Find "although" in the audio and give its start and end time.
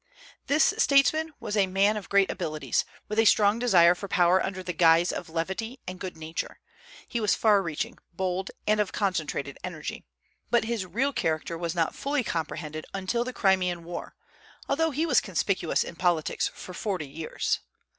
14.67-14.89